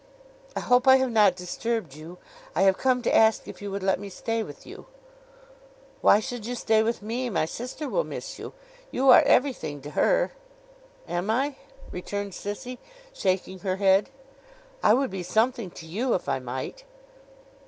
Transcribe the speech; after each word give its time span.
'I 0.55 0.61
hope 0.61 0.87
I 0.87 0.95
have 0.97 1.11
not 1.11 1.35
disturbed 1.35 1.93
you. 1.93 2.17
I 2.55 2.63
have 2.63 2.75
come 2.79 3.03
to 3.03 3.15
ask 3.15 3.47
if 3.47 3.61
you 3.61 3.69
would 3.69 3.83
let 3.83 3.99
me 3.99 4.09
stay 4.09 4.41
with 4.41 4.65
you?' 4.65 4.87
'Why 6.01 6.19
should 6.19 6.43
you 6.47 6.55
stay 6.55 6.81
with 6.81 7.03
me? 7.03 7.29
My 7.29 7.45
sister 7.45 7.87
will 7.87 8.03
miss 8.03 8.39
you. 8.39 8.53
You 8.89 9.11
are 9.11 9.21
everything 9.21 9.79
to 9.81 9.91
her.' 9.91 10.31
'Am 11.07 11.29
I?' 11.29 11.55
returned 11.91 12.31
Sissy, 12.33 12.79
shaking 13.13 13.59
her 13.59 13.75
head. 13.75 14.09
'I 14.81 14.93
would 14.95 15.11
be 15.11 15.21
something 15.21 15.69
to 15.69 15.85
you, 15.85 16.15
if 16.15 16.27
I 16.27 16.39
might. 16.39 16.83